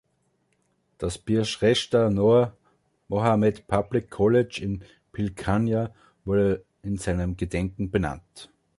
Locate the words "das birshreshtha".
0.97-2.09